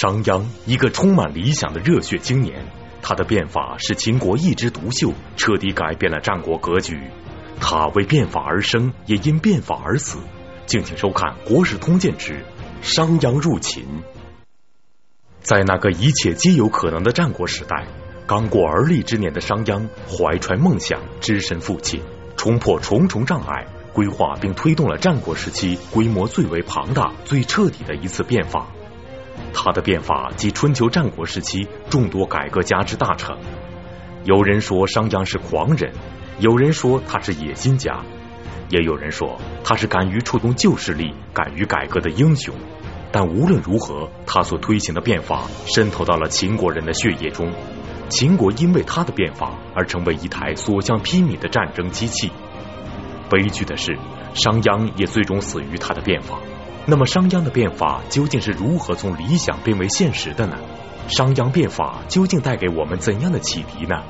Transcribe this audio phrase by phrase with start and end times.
[0.00, 2.64] 商鞅，一个充满理想的热血青年，
[3.02, 7.10] 他的变法使秦国一枝独秀，彻底改变了战国格局。
[7.60, 10.18] 他为变法而生，也因变法而死。
[10.66, 12.44] 敬请收看《国史通鉴之
[12.80, 13.82] 商鞅入秦》。
[15.40, 17.88] 在那个一切皆有可能的战国时代，
[18.24, 22.00] 刚过而立之年的商鞅怀揣梦想，只身赴秦，
[22.36, 28.68] 冲破重重障碍，规划并推动了战国时期规模最为庞大、最彻底的一次变法。
[29.52, 33.38] 他的变法即春秋战国时期众多改革家之大成。
[34.24, 35.92] 有人说商鞅是狂人，
[36.38, 38.04] 有人说他是野心家，
[38.68, 42.54] 也有人说他是敢于触动旧势力、敢于改革的英雄。
[43.10, 47.50] 但无论如何，他所推行的变法渗透到了秦国人的血液中，
[48.10, 52.30] 秦国因为他的变法而成为一台所向披靡的战争机器。
[53.30, 53.96] 悲剧的是，
[54.34, 56.38] 商鞅也最终死于他的变法。
[56.90, 60.56] 那么商鞅的变法究竟是如何从理想变为现实的呢？
[61.08, 64.04] 商鞅变法究竟带给我们怎样的启迪呢？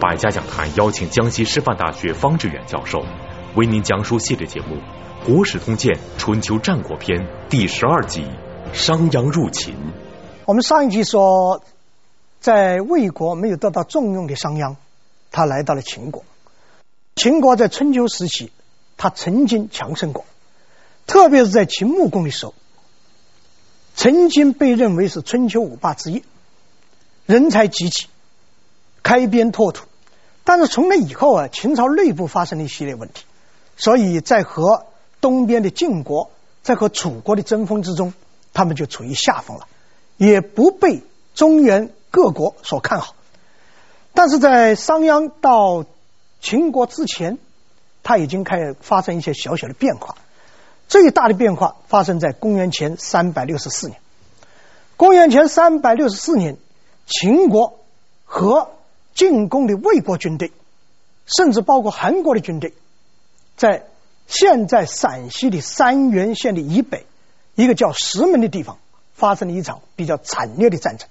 [0.00, 3.04] 百家讲坛邀请江西师范大学方志远教授
[3.54, 4.78] 为您讲述系列节目
[5.24, 8.26] 《国史通鉴·春秋战国篇》第十二集：
[8.72, 9.76] 商鞅入秦。
[10.44, 11.62] 我们上一集说，
[12.40, 14.74] 在魏国没有得到重用的商鞅，
[15.30, 16.24] 他来到了秦国。
[17.14, 18.50] 秦国在春秋时期，
[18.96, 20.24] 他曾经强盛过。
[21.06, 22.54] 特别是在秦穆公的时候，
[23.94, 26.24] 曾经被认为是春秋五霸之一，
[27.26, 28.06] 人才济济，
[29.02, 29.86] 开边拓土。
[30.44, 33.24] 但是从那以后啊，秦朝内部发生了一系列问题，
[33.76, 34.86] 所以在和
[35.20, 36.30] 东边的晋国，
[36.62, 38.12] 在和楚国的争锋之中，
[38.52, 39.68] 他们就处于下风了，
[40.16, 41.02] 也不被
[41.34, 43.14] 中原各国所看好。
[44.14, 45.84] 但是在商鞅到
[46.40, 47.38] 秦国之前，
[48.02, 50.16] 他已经开始发生一些小小的变化。
[50.92, 53.98] 最大的变化发生在公元前三百六十四年。
[54.98, 56.58] 公元前三百六十四年，
[57.06, 57.78] 秦国
[58.26, 58.72] 和
[59.14, 60.52] 进攻的魏国军队，
[61.24, 62.74] 甚至包括韩国的军队，
[63.56, 63.86] 在
[64.26, 67.06] 现在陕西的三原县的以北，
[67.54, 68.76] 一个叫石门的地方，
[69.14, 71.08] 发生了一场比较惨烈的战争。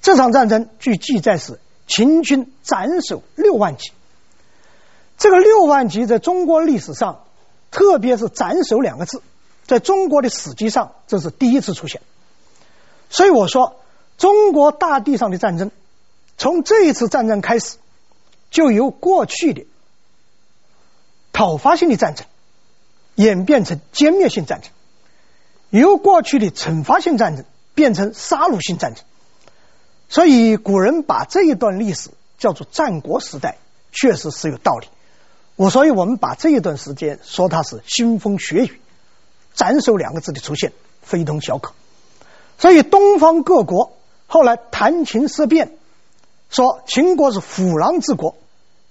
[0.00, 3.92] 这场战争据记载是秦军斩首六万级。
[5.18, 7.21] 这个六万级在中国历史上。
[7.72, 9.22] 特别是“斩首”两个字，
[9.66, 12.02] 在中国的史籍上，这是第一次出现。
[13.10, 13.80] 所以我说，
[14.18, 15.70] 中国大地上的战争，
[16.38, 17.78] 从这一次战争开始，
[18.50, 19.66] 就由过去的
[21.32, 22.26] 讨伐性的战争，
[23.14, 24.70] 演变成歼灭性战争；
[25.70, 27.44] 由过去的惩罚性战争，
[27.74, 29.02] 变成杀戮性战争。
[30.10, 33.56] 所以古人把这一段历史叫做战国时代，
[33.92, 34.88] 确实是有道理。
[35.54, 38.80] 我所以，我们把这一段时间说它是腥风血雨，
[39.54, 41.74] 斩首两个字的出现非同小可。
[42.58, 43.96] 所以，东方各国
[44.26, 45.76] 后来谈秦色变，
[46.48, 48.34] 说秦国是虎狼之国，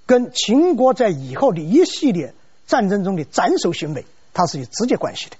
[0.05, 2.35] 跟秦国在以后的一系列
[2.67, 5.37] 战争中的斩首行为，它是有直接关系的。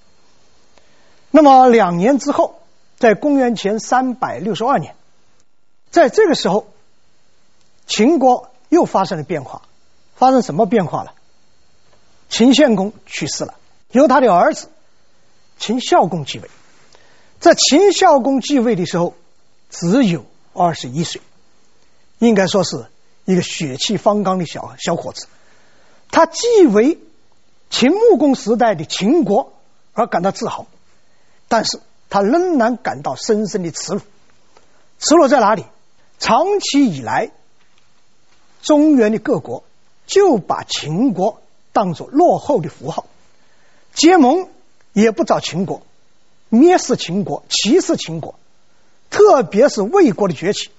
[1.29, 2.59] 那么，两年之后，
[2.97, 4.95] 在公元前三百六十二年，
[5.91, 6.65] 在这个时候，
[7.85, 9.61] 秦国又发生了变化。
[10.21, 11.15] 发生什么变化了？
[12.29, 13.55] 秦献公去世了，
[13.89, 14.69] 由他的儿子
[15.57, 16.47] 秦孝公继位。
[17.39, 19.15] 在秦孝公继位的时候，
[19.71, 20.23] 只有
[20.53, 21.23] 二十一岁，
[22.19, 22.85] 应该说是
[23.25, 25.25] 一个血气方刚的小小伙子。
[26.11, 26.99] 他既为
[27.71, 29.53] 秦穆公时代的秦国
[29.93, 30.67] 而感到自豪，
[31.47, 31.79] 但是
[32.11, 34.01] 他仍然感到深深的耻辱。
[34.99, 35.65] 耻辱在哪里？
[36.19, 37.31] 长期以来，
[38.61, 39.63] 中原的各国。
[40.11, 41.41] 就把秦国
[41.71, 43.05] 当作落后的符号，
[43.93, 44.49] 结盟
[44.91, 45.83] 也不找秦国，
[46.49, 48.35] 蔑视秦国，歧视秦国，
[49.09, 50.69] 特别是魏国的崛起，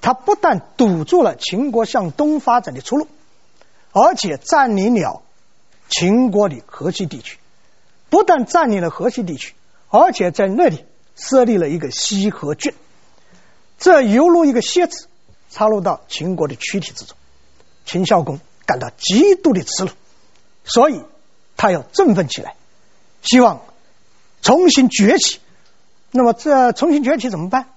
[0.00, 3.06] 他不但堵住了秦国向东发展的出路，
[3.92, 5.22] 而且占领了
[5.88, 7.38] 秦国的河西地区，
[8.10, 9.54] 不但占领了河西地区，
[9.88, 12.74] 而且在那里设立了一个西河郡，
[13.78, 15.06] 这犹如一个楔子
[15.48, 17.16] 插入到秦国的躯体之中，
[17.86, 18.40] 秦孝公。
[18.66, 19.90] 感到极度的耻辱，
[20.64, 21.02] 所以
[21.56, 22.56] 他要振奋起来，
[23.22, 23.62] 希望
[24.42, 25.40] 重新崛起。
[26.10, 27.68] 那么这重新崛起怎么办？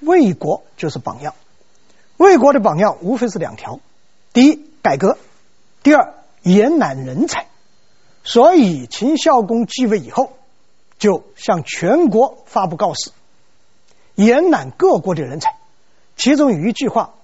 [0.00, 1.34] 魏国就是榜样。
[2.16, 3.80] 魏国的榜样无非是两条：
[4.32, 5.16] 第一，改革；
[5.82, 7.46] 第二，延揽人才。
[8.24, 10.32] 所以秦孝公继位以后，
[10.98, 13.12] 就向全国发布告示，
[14.14, 15.56] 延揽各国的人才。
[16.16, 17.14] 其中有一句话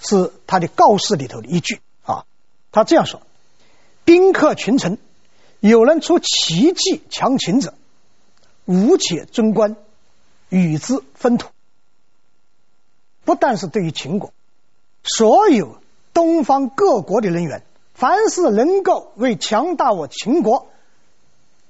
[0.00, 1.80] 是他的告示里头的一句。
[2.74, 3.22] 他这样说
[4.04, 4.98] ：“宾客群臣，
[5.60, 7.72] 有人出奇计强秦者，
[8.64, 9.76] 吾且尊官，
[10.48, 11.50] 与之分土。
[13.24, 14.32] 不但是对于秦国，
[15.04, 15.78] 所有
[16.12, 17.62] 东方各国的人员，
[17.94, 20.66] 凡是能够为强大我秦国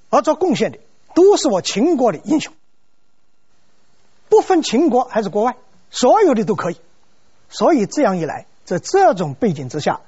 [0.09, 0.79] 而做贡献的，
[1.15, 2.55] 都是我秦国的英雄。
[4.31, 5.55] 不分秦国还是国外，
[5.91, 6.79] 所有的都可以。
[7.51, 10.01] 所以这样一来，在这种背景之下，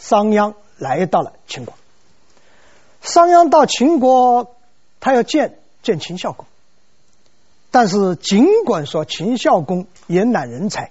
[0.00, 1.74] 商鞅来到了秦国。
[3.02, 4.56] 商鞅到秦国，
[4.98, 6.46] 他要见见秦孝公。
[7.70, 10.90] 但是尽管说秦孝公也揽人才，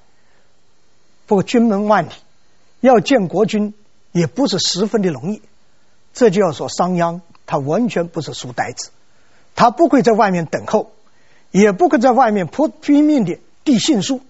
[1.28, 2.12] 不过军门万里，
[2.80, 3.74] 要见国君
[4.14, 5.42] 也不是十分的容易。
[6.14, 8.92] 这就要说商鞅他完全不是书呆子，
[9.56, 10.92] 他不会在外面等候。
[11.52, 14.22] 也不会在外面铺拼命的递信书，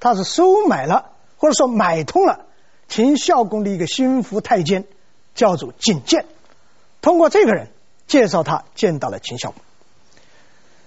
[0.00, 2.45] 他是收买了或者说买通了
[2.88, 4.84] 秦孝公的一个心腹太监，
[5.34, 6.26] 叫做景建，
[7.00, 7.68] 通过这个人
[8.06, 9.60] 介绍他见到了秦孝公。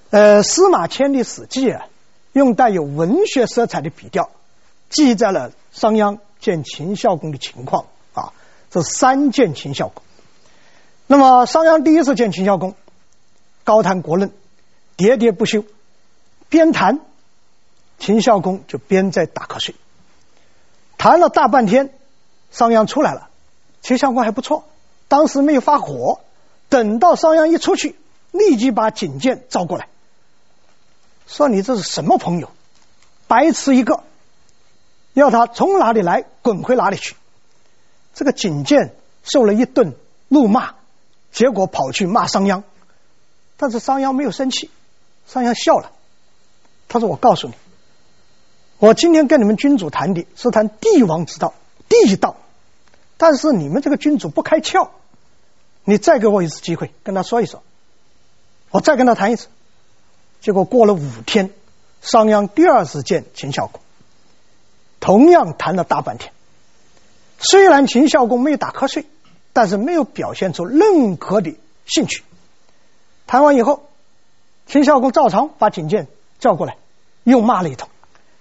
[0.09, 1.87] 呃，司马迁的《史记》啊，
[2.33, 4.31] 用带有文学色彩的笔调，
[4.89, 8.33] 记载了商鞅见秦孝公的情况啊，
[8.71, 10.03] 这三见秦孝公。
[11.05, 12.75] 那么商鞅第一次见秦孝公，
[13.63, 14.31] 高谈国论。
[14.97, 15.63] 喋喋不休，
[16.49, 16.99] 边谈，
[17.99, 19.73] 秦孝公就边在打瞌睡。
[20.99, 21.91] 谈了大半天，
[22.51, 23.29] 商鞅出来了，
[23.81, 24.65] 秦相公还不错，
[25.07, 26.19] 当时没有发火。
[26.67, 27.95] 等到商鞅一出去，
[28.31, 29.87] 立即把景建召过来，
[31.25, 32.51] 说：“你这是什么朋友？
[33.27, 34.03] 白痴一个！
[35.13, 37.15] 要他从哪里来，滚回哪里去。”
[38.13, 38.93] 这个景建
[39.23, 39.95] 受了一顿
[40.27, 40.75] 怒骂，
[41.31, 42.61] 结果跑去骂商鞅，
[43.57, 44.69] 但是商鞅没有生气。
[45.25, 45.91] 商鞅笑了，
[46.89, 47.53] 他说：“我告诉你，
[48.79, 51.53] 我今天跟你们君主谈的是谈帝王之道、
[51.89, 52.37] 地道，
[53.17, 54.89] 但是你们这个君主不开窍，
[55.83, 57.61] 你再给我一次机会跟他说一说，
[58.71, 59.47] 我再跟他谈一次。”
[60.39, 61.51] 结果过了五天，
[62.01, 63.81] 商鞅第二次见秦孝公，
[65.01, 66.31] 同样谈了大半天。
[67.39, 69.05] 虽然秦孝公没有打瞌睡，
[69.51, 72.23] 但是没有表现出任何的兴趣。
[73.27, 73.83] 谈完以后。
[74.67, 76.77] 秦孝公照常把景监叫过来，
[77.23, 77.89] 又骂了一通。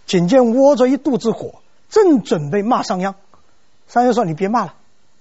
[0.09, 1.61] 景建窝着一肚子火，
[1.91, 3.15] 正准备骂商鞅。
[3.87, 4.75] 商鞅说：“你别骂了，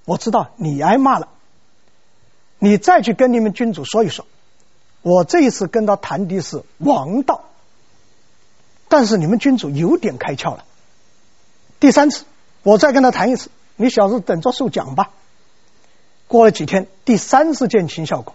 [0.06, 1.28] 我知道你挨骂了。
[2.58, 4.26] 你再去跟你们君主说一说，
[5.02, 7.44] 我这一次跟他谈的是王道，
[8.88, 10.64] 但是你们君主有点开窍了。
[11.80, 12.24] 第三次，
[12.64, 15.12] 我再跟他谈一次，你小子等着受奖吧。”
[16.30, 18.34] 过了几天，第三次见秦孝公，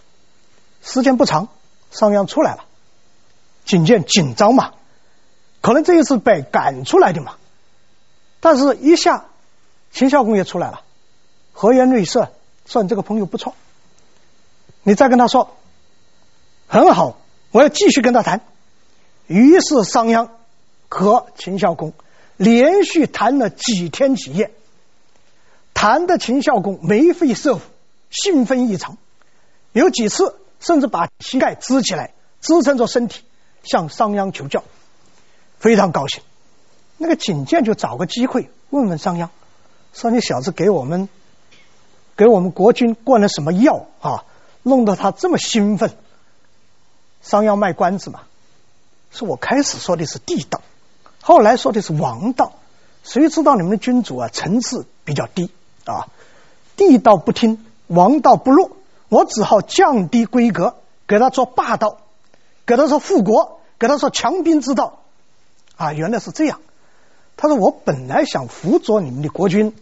[0.83, 1.49] 时间不长。
[1.91, 2.65] 商鞅出来了，
[3.67, 4.73] 景建紧张嘛，
[5.63, 7.37] 可能这一次被赶出来的嘛。
[8.41, 9.25] 但是，一下
[9.91, 10.83] 秦孝公也出来了，
[11.55, 12.31] 和颜悦色，
[12.67, 13.55] 说你这个朋友不错，
[14.83, 15.57] 你再跟他说，
[16.67, 17.17] 很好，
[17.53, 18.43] 我要继续跟他谈。
[19.27, 20.29] 于是商鞅
[20.91, 21.95] 和秦孝公
[22.37, 24.53] 连续谈了几天几夜，
[25.73, 27.61] 谈的秦孝公眉飞色舞，
[28.11, 28.99] 兴奋异常，
[29.73, 30.37] 有几次。
[30.65, 33.25] 甚至把膝盖支起来，支撑着身体，
[33.65, 34.63] 向商鞅求教，
[35.63, 36.23] 非常高兴。
[36.99, 39.29] 那个景建就找个机会问问商鞅，
[39.93, 41.09] 说：“你小子给我们，
[42.17, 44.25] 给我们国君灌了什么药啊？
[44.65, 45.93] 弄得他这么兴奋。”
[47.23, 48.23] 商鞅卖关子嘛，
[49.13, 50.61] 说我开始说的是地道，
[51.21, 52.55] 后来说的是王道。
[53.05, 55.51] 谁知道你们的君主啊，层次比较低
[55.85, 56.09] 啊，
[56.77, 58.77] 地道不听，王道不入。
[59.09, 61.99] 我只好降低规格，给他做霸道，
[62.67, 65.02] 给他说复国，给他说强兵之道，
[65.83, 66.61] 啊，原来是这样。
[67.37, 69.75] 他说：“我本来想辅佐你们的国君，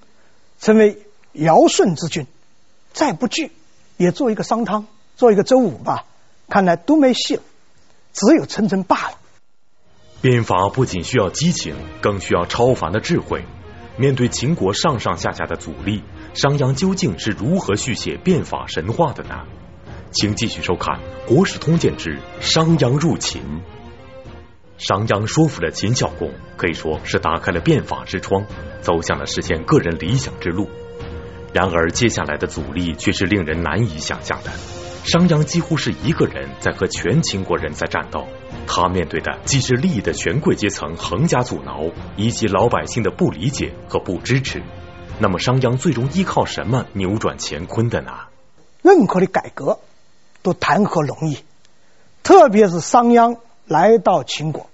[0.59, 0.99] 成为
[1.33, 2.27] 尧舜之君，
[2.95, 3.53] 再不济
[3.99, 6.07] 也做一个商汤，做一个周武吧。
[6.49, 7.43] 看来都没戏了，
[8.15, 9.19] 只有称称罢了。”
[10.23, 13.45] 变法不仅需要激情，更需要超凡的智慧。
[13.99, 16.03] 面对秦国上上下下的阻力。
[16.33, 19.47] 商鞅究竟是如何续写变法神话的呢？
[20.13, 23.43] 请继续收看《国史通鉴之商鞅入秦》。
[24.81, 28.47] 商鞅说服了秦孝公，可以说是打开了变法之窗，
[28.81, 30.71] 走向了实现个人理想之路。
[31.53, 34.51] 然而，接下来的阻力却是令人难以想象的。
[35.05, 38.27] 商鞅几乎是一个人在和全秦国人在战斗，
[38.67, 44.63] 他面对的既是利益的权贵阶层横加阻挠，以及老百姓的不理解和不支持。
[45.19, 48.13] 那么商鞅最终依靠什么扭转乾坤的呢？
[48.81, 49.79] 任何的改革
[50.41, 51.37] 都谈何容易，
[52.23, 54.70] 特别是商鞅来到秦国。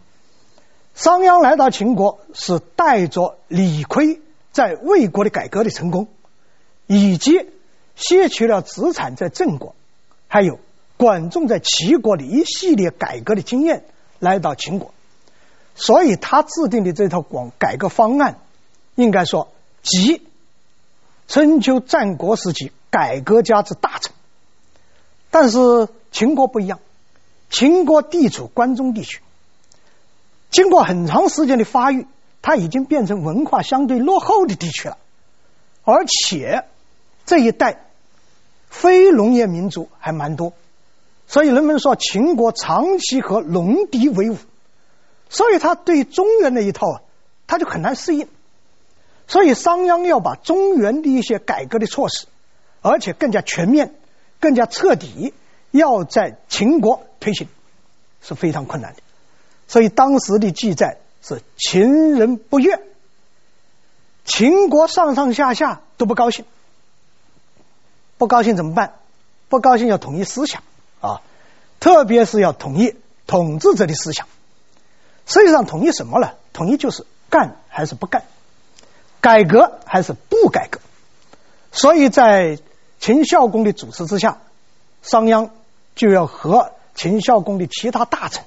[0.96, 4.18] 商鞅来到秦国是带着李悝
[4.50, 6.08] 在魏国的改革的成功，
[6.86, 7.50] 以及
[7.94, 9.74] 吸取了子产在郑国，
[10.26, 10.58] 还有
[10.96, 13.84] 管仲在齐国的一系列改革的经验
[14.20, 14.94] 来到秦国，
[15.74, 18.38] 所以他制定的这套广改革方案，
[18.94, 20.26] 应该说集
[21.28, 24.14] 春秋战国时期改革家之大成。
[25.30, 26.80] 但是秦国不一样，
[27.50, 29.20] 秦国地处关中地区，
[30.50, 32.06] 经过很长时间的发育，
[32.42, 34.98] 它已经变成文化相对落后的地区了，
[35.84, 36.64] 而且
[37.24, 37.84] 这一带
[38.70, 40.52] 非农业民族还蛮多。
[41.26, 44.36] 所以人们说秦国长期和戎狄为伍，
[45.28, 47.02] 所以他对中原那一套啊，
[47.46, 48.28] 他就很难适应。
[49.26, 52.26] 所以商鞅要把中原的一些改革的措施，
[52.80, 53.96] 而且更加全面、
[54.38, 55.34] 更加彻底，
[55.72, 57.48] 要在秦国推行，
[58.22, 59.02] 是非常困难的。
[59.68, 62.80] 所以当时的记载是秦人不悦，
[64.24, 66.44] 秦国上上下下都不高兴，
[68.18, 68.94] 不高兴怎么办？
[69.48, 70.62] 不高兴要统一思想。
[71.00, 71.20] 啊，
[71.78, 72.96] 特别是要统一
[73.26, 74.26] 统治者的思想。
[75.26, 76.30] 实际上，统一什么呢？
[76.52, 78.24] 统一就是干还是不干，
[79.20, 80.80] 改革还是不改革。
[81.72, 82.58] 所以在
[82.98, 84.38] 秦孝公的主持之下，
[85.02, 85.50] 商鞅
[85.94, 88.44] 就要和秦孝公的其他大臣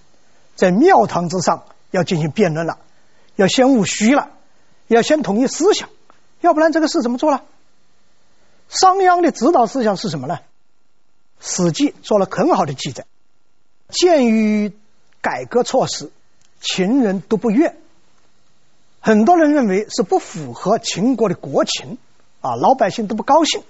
[0.60, 2.80] 在庙堂之上要进行辩论了，
[3.38, 4.32] 要先务虚了，
[4.88, 5.88] 要先统一思想，
[6.42, 7.46] 要不然这个事怎么做了？
[8.68, 10.36] 商鞅的指导思想是什么呢？
[11.40, 13.06] 《史记》做了很好的记载，
[13.88, 14.74] 鉴于
[15.22, 16.12] 改革措施，
[16.60, 17.78] 秦人都不悦。
[19.00, 21.98] 很多人认为是不符合秦国的国情，
[22.42, 23.64] 啊，老百姓都不高兴，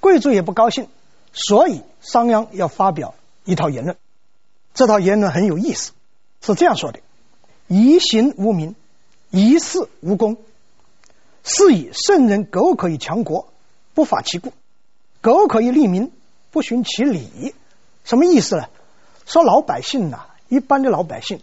[0.00, 0.88] 贵族也不高兴，
[1.32, 3.14] 所以商鞅要发表
[3.44, 3.96] 一套言论。
[4.74, 5.92] 这套言论很有意思，
[6.44, 7.00] 是这样说的
[7.68, 8.74] ：“夷行无名，
[9.30, 10.36] 夷事无功，
[11.42, 13.48] 是以圣人苟可以强国，
[13.94, 14.50] 不法其故；
[15.22, 16.12] 苟可以利民。”
[16.54, 17.52] 不循其理，
[18.04, 18.68] 什么意思呢？
[19.26, 21.40] 说老百姓呐、一般的老百姓，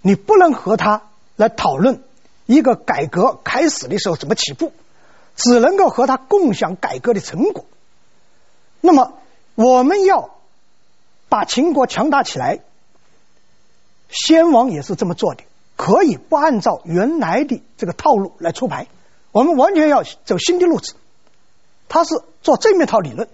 [0.00, 2.02] 你不能和他来讨论
[2.46, 4.72] 一个改革开始的时候怎么起步，
[5.34, 7.66] 只能够和他共享改革的成果。
[8.80, 9.18] 那么，
[9.56, 10.30] 我们要
[11.28, 12.60] 把秦国强大起来，
[14.08, 15.42] 先王也是这么做的，
[15.76, 18.86] 可以不按照原来的这个套路来出牌，
[19.32, 20.94] 我们完全要走新的路子。
[21.88, 23.28] 他是做这么一套理论。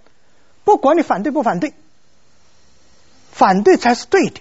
[0.64, 1.74] 不管你反对不反对，
[3.32, 4.40] 反对才是对的。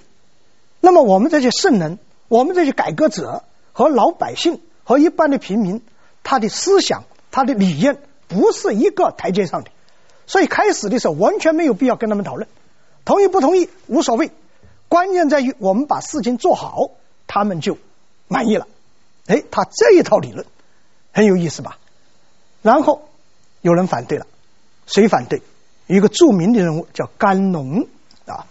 [0.79, 1.97] 那么我们这些圣人，
[2.27, 5.81] 我们这些改革者和老百姓和一般的平民，
[6.23, 7.97] 他的思想、他的理念
[8.27, 9.71] 不是一个台阶上的，
[10.27, 12.47] 所以开始的时候完全没有必要跟他们讨论，
[13.03, 14.31] 同意不同意无所谓，
[14.91, 16.91] 关键在于我们把事情做好，
[17.25, 17.77] 他们就
[18.27, 18.67] 满意了。
[19.25, 20.45] 哎，他这一套理论
[21.13, 21.77] 很有意思吧？
[22.61, 23.07] 然后
[23.61, 24.27] 有人反对了，
[24.85, 25.41] 谁反对？
[25.87, 27.87] 一个著名的人物叫甘农
[28.25, 28.47] 啊，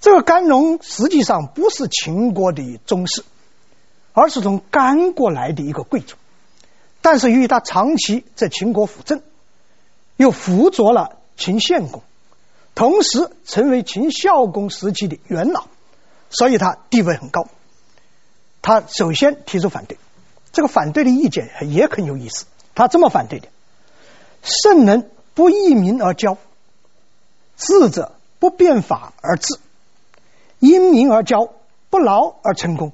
[0.00, 3.24] 这个甘农实际上不是秦国的宗室，
[4.12, 6.14] 而是从甘国来的一个贵族。
[7.00, 9.20] 但是由于他长期在秦国辅政，
[10.16, 12.04] 又辅佐了秦献公，
[12.76, 15.66] 同时成为秦孝公时期的元老，
[16.32, 17.46] 所以他地位很高。
[18.60, 19.98] 他首先提出反对，
[20.52, 22.46] 这个反对的意见也很有意思。
[22.74, 23.48] 他这么反对的：
[24.42, 26.38] 圣人不依民而教。
[27.54, 29.60] 智者不变法而治，
[30.58, 31.52] 因民而教，
[31.90, 32.92] 不劳而成功。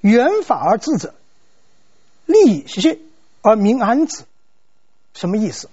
[0.00, 1.14] 远法而治者，
[2.26, 3.00] 利息
[3.40, 4.24] 而民安之。
[5.14, 5.70] 什么意思？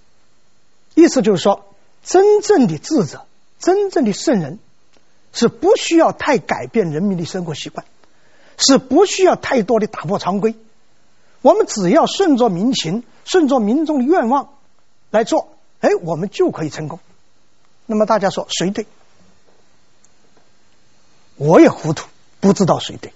[0.94, 1.66] 意思就是说，
[2.04, 3.26] 真正的智者，
[3.60, 4.60] 真正的圣人，
[5.32, 7.86] 是不需要太改变人民的生活习惯，
[8.58, 10.56] 是不需要太多的打破常规。
[11.42, 14.50] 我们只要顺着民情，顺着民众的愿望
[15.12, 17.00] 来做，哎，我们就可以成功。
[17.86, 18.86] 那么大家说谁对？
[21.38, 22.08] 我也糊涂，
[22.42, 23.14] 不知道谁对。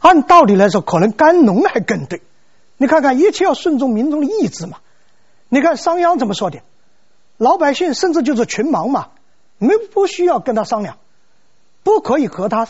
[0.00, 2.22] 按道理来说，可能甘农还更对。
[2.76, 4.78] 你看看，一切要顺从民众的意志嘛。
[5.48, 6.60] 你看商鞅怎么说的？
[7.36, 9.08] 老百姓甚至就是群盲嘛，
[9.58, 10.98] 没不需要跟他商量，
[11.82, 12.68] 不可以和他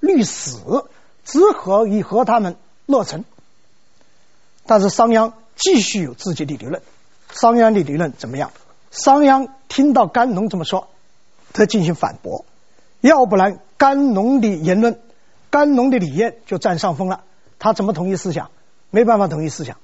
[0.00, 0.86] 律死，
[1.24, 2.56] 只可以和他们
[2.86, 3.24] 乐成。
[4.66, 6.82] 但是商鞅继续有自己的理论。
[7.32, 8.50] 商鞅的理论怎么样？
[8.90, 10.88] 商鞅听到甘农这么说，
[11.52, 12.44] 他进行反驳，
[13.00, 15.00] 要不然甘农的言论、
[15.50, 17.22] 甘农的理念就占上风了。
[17.58, 18.50] 他怎么统一思想？
[18.90, 19.76] 没办法统一思想，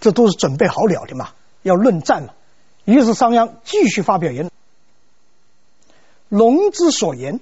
[0.00, 1.30] 这都是准备好了的嘛，
[1.62, 2.34] 要论战嘛。
[2.84, 4.49] 于是商鞅继续发表言论
[6.30, 7.40] ：“龙之所言，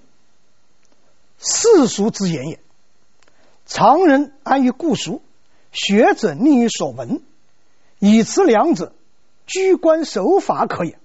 [1.39, 2.59] 世俗之言也。
[3.67, 5.23] 常人安于固俗，
[5.71, 7.23] 学者宁于所闻，
[8.01, 8.93] 以此两者。”
[9.51, 10.99] 居官守法可也，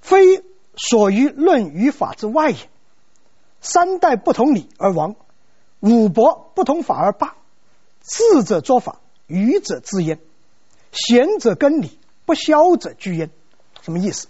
[0.00, 0.42] 非
[0.76, 2.58] 所于论于法之外也。
[3.60, 5.14] 三代不同礼而亡，
[5.78, 7.36] 五伯不同法而罢。
[8.02, 10.18] 智者作法，愚者自焉。
[10.90, 13.30] 贤者更礼，不肖者居焉。
[13.82, 14.26] 什么意思？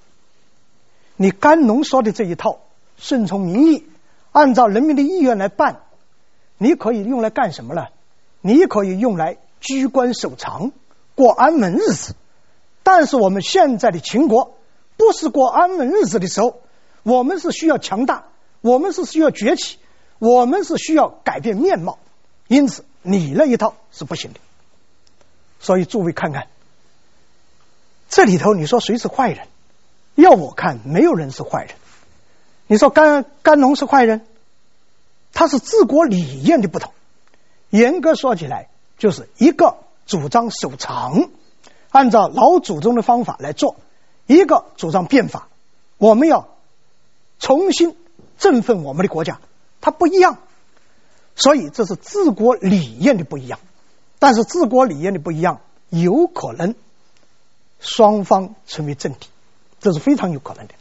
[1.16, 2.60] 你甘农说的这一套，
[2.98, 3.86] 顺从民意，
[4.32, 5.80] 按照人民的意愿来办，
[6.58, 7.86] 你可以用来干什么呢？
[8.42, 10.72] 你可以用来居官守常，
[11.14, 12.14] 过安稳日子。
[12.82, 14.56] 但是我们现在的秦国，
[14.96, 16.60] 不是过安稳日子的时候，
[17.02, 18.26] 我们是需要强大，
[18.60, 19.78] 我们是需要崛起，
[20.18, 21.98] 我们是需要改变面貌。
[22.46, 24.40] 因此，你那一套是不行的。
[25.58, 26.46] 所以，诸位看看，
[28.08, 29.48] 这里头你说谁是坏人？
[30.16, 31.76] 要我看，没有人是坏人。
[32.66, 34.26] 你说甘甘农是坏人，
[35.32, 36.92] 他是治国理念的不同。
[37.70, 38.68] 严格说起来，
[38.98, 41.28] 就是一个主张守常，
[41.90, 43.76] 按照老祖宗的方法来做；
[44.26, 45.48] 一个主张变法，
[45.98, 46.48] 我们要
[47.38, 47.96] 重新
[48.38, 49.38] 振奋我们的国家。
[49.80, 50.38] 它不一样，
[51.36, 53.60] 所以这是治国理念的不一样。
[54.18, 56.74] 但是治国理念的不一样，有可能
[57.78, 59.28] 双方成为政敌，
[59.80, 60.74] 这是非常有可能的。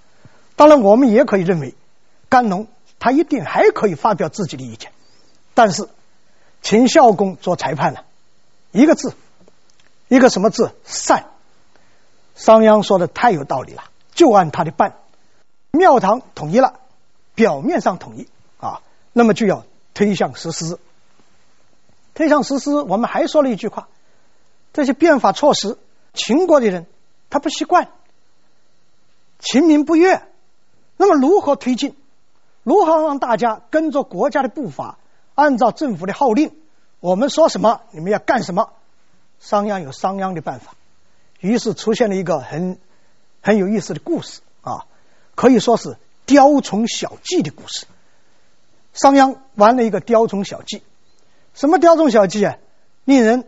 [0.55, 1.75] 当然，我们也可以认为，
[2.29, 2.67] 甘农
[2.99, 4.91] 他一定还可以发表自己的意见，
[5.53, 5.87] 但是。
[6.61, 8.05] 秦孝公做裁判了，
[8.71, 9.13] 一个字，
[10.07, 10.71] 一个什么字？
[10.83, 11.27] 善。
[12.33, 13.83] 商鞅说的太有道理了，
[14.15, 14.95] 就按他的办。
[15.69, 16.79] 庙堂统一了，
[17.35, 18.27] 表面上统一
[18.59, 18.81] 啊，
[19.13, 20.79] 那么就要推向实施。
[22.15, 23.87] 推向实施，我们还说了一句话：
[24.73, 25.77] 这些变法措施，
[26.15, 26.87] 秦国的人
[27.29, 27.89] 他不习惯，
[29.39, 30.21] 秦民不悦。
[30.97, 31.95] 那么如何推进？
[32.63, 34.97] 如何让大家跟着国家的步伐？
[35.35, 36.55] 按照政府的号令，
[36.99, 38.71] 我们说什么，你们要干什么。
[39.39, 40.73] 商鞅有商鞅的办法，
[41.41, 42.79] 于是出现了一个很
[43.41, 44.85] 很有意思的故事啊，
[45.35, 47.85] 可以说是雕虫小技的故事。
[48.93, 50.81] 商鞅玩了一个雕虫小技，
[51.53, 52.57] 什么雕虫小技啊？
[53.03, 53.47] 令人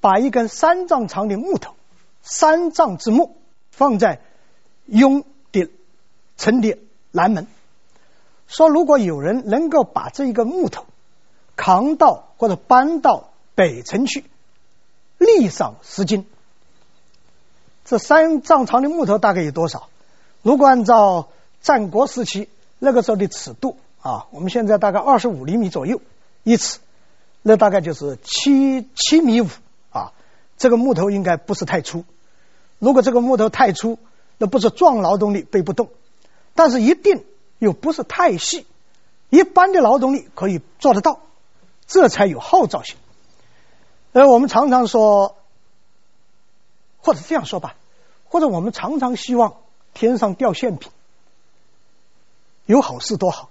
[0.00, 1.74] 把一根三丈长的木头，
[2.20, 3.36] 三丈之木，
[3.70, 4.20] 放在
[4.88, 5.70] 雍的
[6.36, 6.76] 城的
[7.12, 7.46] 南门，
[8.48, 10.84] 说如果有人能够把这一个木头。
[11.60, 14.22] 扛到或者搬到北城去，
[15.18, 16.24] 立赏十斤。
[17.84, 19.88] 这三丈长的木头大概有多少？
[20.42, 22.48] 如果按照战国时期
[22.78, 26.00] 那个时候的尺度啊，我们现在大概二十五厘米左右
[26.44, 26.78] 一尺，
[27.42, 29.48] 那大概就是七七米五
[29.90, 30.12] 啊。
[30.58, 32.04] 这个木头应该不是太粗。
[32.78, 33.98] 如果这个木头太粗，
[34.38, 35.90] 那不是壮劳动力背不动，
[36.54, 37.24] 但是一定
[37.58, 38.66] 又不是太细，
[39.30, 41.20] 一般的劳动力可以做得到。
[41.86, 42.96] 这才有号召性。
[44.12, 45.36] 呃我们常常说，
[46.98, 47.74] 或者这样说吧，
[48.28, 49.56] 或者我们常常希望
[49.92, 50.90] 天上掉馅饼，
[52.66, 53.50] 有好事多好。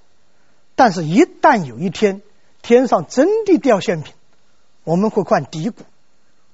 [0.76, 2.22] 但是，一旦有一天
[2.62, 4.14] 天上真的掉馅饼，
[4.84, 5.74] 我们会犯嘀咕，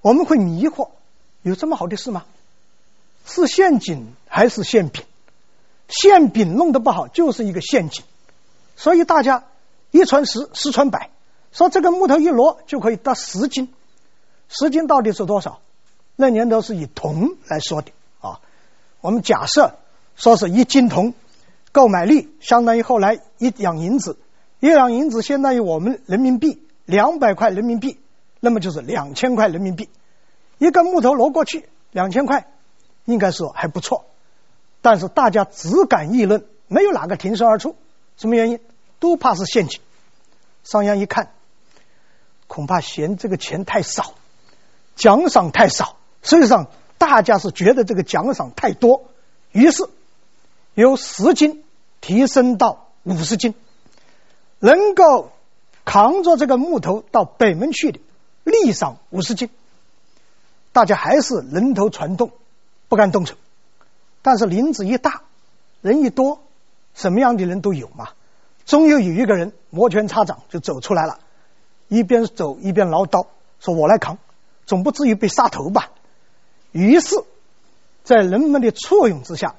[0.01, 0.89] 我们会迷惑：
[1.41, 2.25] 有这么好的事吗？
[3.25, 5.03] 是陷阱还是馅饼？
[5.87, 8.03] 馅饼弄得不好，就是一个陷阱。
[8.75, 9.43] 所以大家
[9.91, 11.11] 一传十，十传百。
[11.51, 13.71] 说这个木头一摞就可以得十斤，
[14.49, 15.59] 十斤到底是多少？
[16.15, 17.91] 那年头是以铜来说的
[18.21, 18.39] 啊。
[19.01, 19.75] 我们假设
[20.15, 21.13] 说是一斤铜，
[21.71, 24.17] 购买力相当于后来一两银子，
[24.59, 27.99] 一两银子相当于我们人民币两百块人民币，
[28.39, 29.89] 那么就是两千块人民币。
[30.57, 32.47] 一个木头挪过去两千块，
[33.05, 34.05] 应该说还不错。
[34.83, 37.75] 但是大家只敢议论，没有哪个挺身而出。
[38.17, 38.59] 什么原因？
[38.99, 39.81] 都怕是陷阱。
[40.63, 41.31] 商鞅一看。
[42.47, 44.13] 恐怕嫌这个钱太少，
[44.95, 45.95] 奖赏太少。
[46.21, 46.67] 实际上，
[46.99, 49.05] 大家是觉得这个奖赏太多，
[49.51, 49.89] 于是
[50.75, 51.63] 由十斤
[51.99, 53.55] 提升到五十斤，
[54.59, 55.31] 能够
[55.85, 57.99] 扛着这个木头到北门去的，
[58.43, 59.49] 立赏五十斤。
[60.73, 62.31] 大家还是人头攒动，
[62.89, 63.35] 不敢动手。
[64.23, 65.21] 但是林子一大，
[65.81, 66.41] 人一多，
[66.95, 68.09] 什么样的人都有嘛。
[68.65, 71.19] 终有有一个人摩拳擦掌就走出来了。
[71.89, 73.27] 一边走一边唠叨，
[73.59, 74.17] 说我来扛，
[74.65, 75.91] 总不至于被杀头吧？
[76.71, 77.17] 于是，
[78.03, 79.55] 在人们的簇拥之下，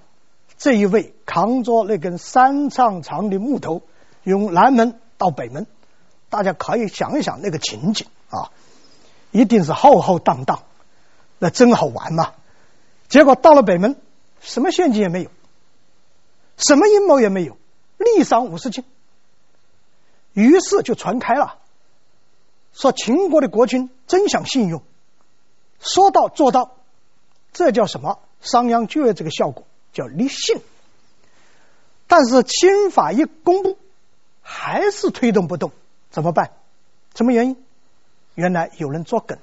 [0.56, 3.82] 这一位扛着那根三丈长的木头，
[4.24, 5.66] 由南门到北门，
[6.30, 8.50] 大家可以想一想那个情景啊，
[9.30, 10.62] 一定是浩浩荡荡，
[11.38, 12.32] 那真好玩嘛！
[13.08, 13.96] 结果到了北门，
[14.44, 15.30] 什么陷阱也没有，
[16.56, 17.56] 什么阴谋也没有，
[17.96, 18.84] 立赏五十斤，
[20.34, 21.58] 于是就传开了。
[22.74, 24.82] 说秦国的国君真想信用，
[25.80, 26.76] 说到做到，
[27.52, 28.20] 这叫什么？
[28.42, 30.60] 商鞅就有这个效果，叫立信。
[32.06, 33.78] 但是新法一公布，
[34.42, 35.72] 还是推动不动，
[36.10, 36.52] 怎么办？
[37.14, 37.64] 什么原因？
[38.34, 39.38] 原来有人作梗，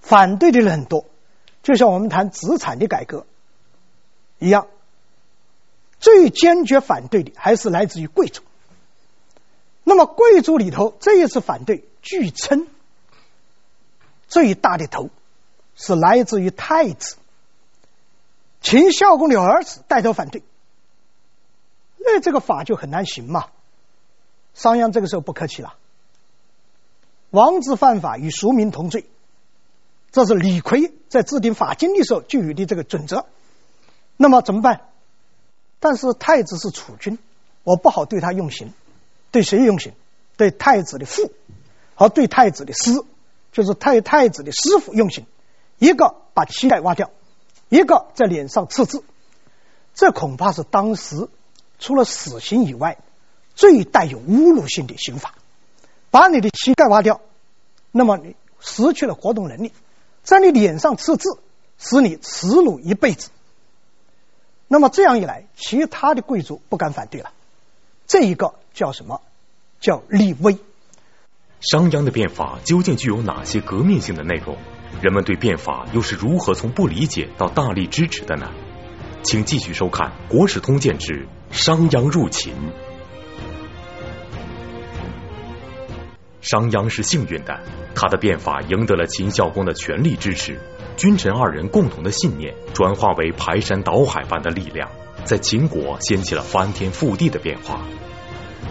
[0.00, 1.04] 反对的人很多，
[1.66, 3.26] 就像我们谈资产的改革
[4.38, 4.68] 一样，
[5.98, 8.44] 最坚决反对的还是来自于贵族。
[9.82, 12.68] 那么贵族里头，这一次反对，据称
[14.28, 15.10] 最大的头
[15.74, 17.16] 是来自于太子
[18.60, 20.44] 秦孝公的儿子带头反对。
[21.98, 23.48] 那这个法就很难行嘛。
[24.54, 25.74] 商鞅这个时候不客气了。
[27.30, 29.06] 王子犯法与庶民同罪，
[30.16, 33.26] 这是李逵在制定法经的时候就有的这个准则。
[34.16, 34.88] 那么怎么办？
[35.78, 37.18] 但是太子是储君，
[37.64, 38.72] 我不好对他用刑。
[39.30, 39.92] 对谁用刑？
[40.38, 41.30] 对太子的父
[41.94, 43.04] 和对太子的师，
[43.52, 45.26] 就是太太子的师傅用刑。
[45.78, 47.10] 一个把膝盖挖掉，
[47.68, 49.04] 一个在脸上刺字。
[49.94, 51.28] 这恐怕是当时
[51.78, 52.96] 除了死刑以外
[53.54, 55.34] 最带有侮辱性的刑法。
[56.10, 57.20] 把你的膝盖挖掉，
[57.92, 59.72] 那么你失去了活动能力，
[60.26, 61.38] 在你脸上刺字，
[61.78, 63.30] 使你耻辱一辈子。
[64.66, 67.30] 那么这样一来，其他的贵族不敢反对了。
[68.08, 69.22] 这一个叫什么？
[69.78, 70.58] 叫立威。
[71.60, 74.56] 商鞅的变法究竟具有哪些革命性的内容？
[75.00, 78.50] 人们对变法又是如何从不理解到大力支持的呢？
[79.22, 82.52] 请继续收看《国史通鉴之商鞅入秦》。
[86.46, 87.60] 商鞅是幸运的，
[87.92, 90.60] 他的变法赢得了秦孝公的全力支持，
[90.96, 94.88] 君臣二人共同的信念转化为排山倒海般的力量，
[95.24, 97.84] 在秦国掀起了翻天覆地的变化。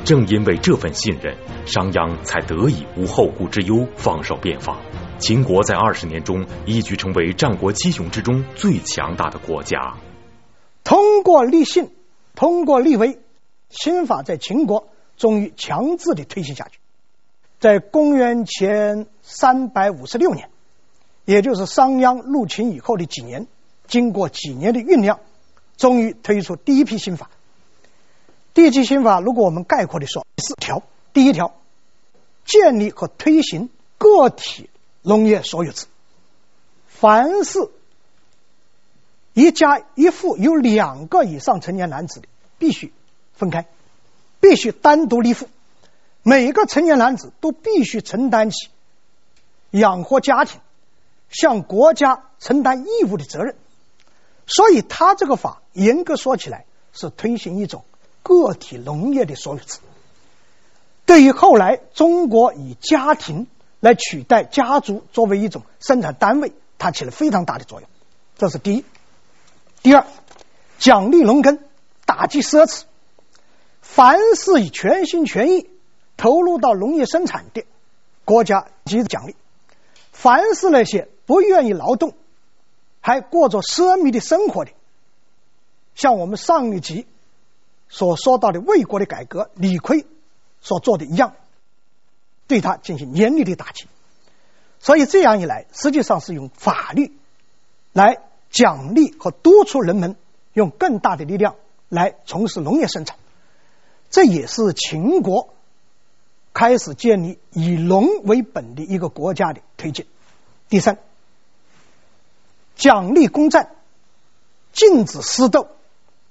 [0.05, 1.35] 正因为这份信任，
[1.65, 4.79] 商鞅才得以无后顾之忧，放手变法。
[5.17, 9.95] 秦国在二十年中一举成为战国七雄之中最强大的国家。
[10.85, 11.91] 通过立信，
[12.35, 13.19] 通过立威，
[13.67, 16.79] 新法在秦国终于强制的推行下去。
[17.59, 20.49] 在公元前三百五十六年，
[21.25, 23.47] 也就是商鞅入秦以后的几年，
[23.87, 25.19] 经过几年的酝酿，
[25.77, 27.29] 终于推出第一批新法。
[28.53, 31.55] 第一批新法，如果我们概括的说，四条：第一条，
[32.45, 34.69] 建立和推行个体
[35.01, 35.87] 农业所有制，
[36.87, 37.69] 凡是
[39.33, 42.93] 一家一户有两个以上成年男子的，必须
[43.33, 43.65] 分开，
[44.39, 45.47] 必须单独立户。
[46.27, 48.69] 每一个成年男子都必须承担起
[49.69, 50.59] 养活家庭、
[51.29, 53.55] 向国家承担义务的责任，
[54.47, 57.85] 所以他这个法严格说起来是推行一种
[58.23, 59.77] 个体农业的所有制。
[61.05, 63.45] 对于后来中国以家庭
[63.79, 67.89] 来取代家族作为一种生产单位，它起了非常大的作用。
[68.35, 68.83] 这是第一。
[69.83, 70.07] 第二，
[70.79, 71.59] 奖励农耕，
[72.03, 72.81] 打击奢侈，
[73.81, 75.69] 凡是以全心全意。
[76.17, 77.65] 投入到农业生产的
[78.23, 79.35] 国家给予奖励，
[80.11, 82.13] 凡是那些不愿意劳动，
[83.01, 84.71] 还过着奢靡的生活的，
[85.93, 87.05] 像我们上一集
[87.89, 90.05] 所说到的魏国的改革，李悝
[90.61, 91.33] 所做的一样，
[92.47, 93.85] 对他进行严厉的打击。
[94.79, 97.11] 所以这样一来，实际上是用法律
[97.91, 98.17] 来
[98.49, 100.15] 奖励和督促人们
[100.53, 101.55] 用更大的力量
[101.89, 103.17] 来从事农业生产，
[104.09, 105.54] 这也是秦国。
[106.55, 110.07] 开始建立以农为本的一个国家的推进。
[110.69, 110.99] 第三，
[112.77, 113.75] 奖励公战，
[114.71, 115.67] 禁止私斗。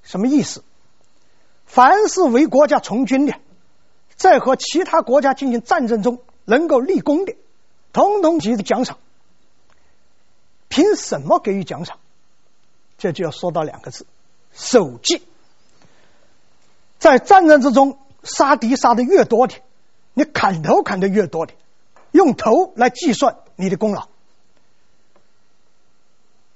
[0.02, 0.64] 什么意思？
[1.66, 3.34] 凡是为国家从军的，
[4.16, 7.36] 在和其他国家进行战争中能够立功的，
[7.92, 8.96] 统统给予奖赏。
[10.68, 11.98] 凭什么给予奖赏？
[12.96, 14.06] 这就要说到两个字：
[14.54, 15.22] 首级。
[16.98, 19.56] 在战争之中，杀敌杀的越多的。
[20.14, 21.52] 你砍头砍的越多的，
[22.12, 24.08] 用头来计算你的功劳，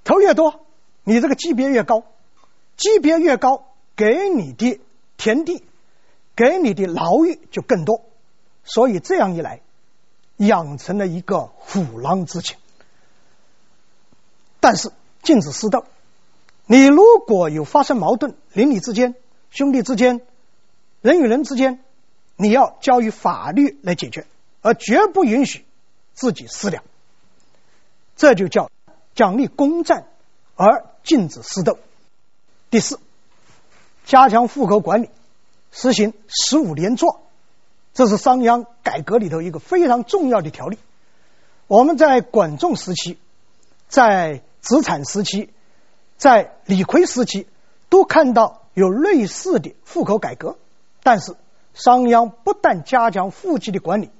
[0.04, 0.64] 头越多，
[1.02, 2.04] 你这个级别越高，
[2.76, 3.66] 级别越高，
[3.96, 4.80] 给你的
[5.16, 5.64] 田地，
[6.36, 8.04] 给你的劳役就更多，
[8.64, 9.60] 所以这样一来，
[10.36, 12.56] 养成了一个虎狼之情。
[14.60, 14.92] 但是
[15.22, 15.84] 禁止私斗，
[16.66, 19.16] 你如果有发生矛盾，邻里之间、
[19.50, 20.20] 兄弟之间、
[21.00, 21.82] 人与人之间。
[22.40, 24.24] 你要交于法律来解决，
[24.62, 25.64] 而绝不允许
[26.14, 26.84] 自己私了。
[28.14, 28.70] 这就叫
[29.16, 30.06] 奖励公战，
[30.54, 31.80] 而禁止私斗。
[32.70, 33.00] 第四，
[34.06, 35.10] 加强户口管理，
[35.72, 37.22] 实行十五连坐，
[37.92, 40.78] 这是商鞅改革里头一个非常重要的条例。
[41.66, 43.18] 我们在管仲时期、
[43.88, 45.52] 在子产时期、
[46.16, 47.48] 在李悝时期
[47.88, 50.56] 都看到有类似的户口改革，
[51.02, 51.34] 但是。
[51.78, 54.10] 商鞅不但加强户籍的管理，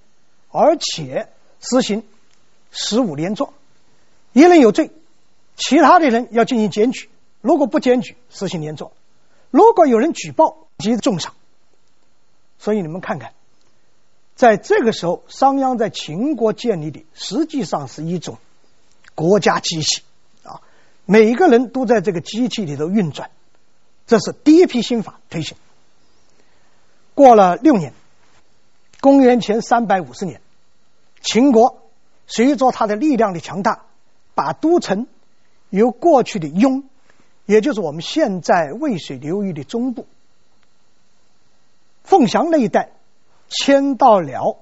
[0.49, 1.29] 而且
[1.61, 2.05] 实行
[2.71, 3.53] 十五连坐，
[4.33, 4.93] 一人有罪，
[5.57, 8.93] 其他的人要进行检举，如果不检举，实行连坐；
[9.51, 11.35] 如果有人举报，即重赏。
[12.61, 13.33] 所以你们看看，
[14.37, 18.39] 在这个时候，商鞅在秦国建立的实际上是一种
[19.17, 20.03] 国家机器
[20.45, 20.61] 啊，
[21.07, 23.33] 每一个人都在这个机器里头运转。
[24.07, 25.57] 这是第一批新法推行。
[27.19, 27.95] 过了六年，
[29.01, 30.41] 公元前三百五十年，
[31.21, 31.83] 秦国
[32.29, 33.87] 随着他的力量的强大，
[34.37, 35.09] 把都城
[35.69, 36.85] 由过去的雍，
[37.45, 40.07] 也就是我们现在渭水流域的中部。
[42.05, 42.93] 凤翔那一带
[43.49, 44.57] 迁到了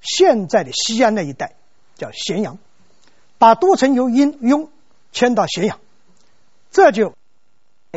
[0.00, 1.56] 现在的西安那一带，
[1.94, 2.56] 叫咸阳，
[3.36, 4.70] 把都城由殷雍
[5.12, 5.78] 迁到咸阳，
[6.70, 7.12] 这就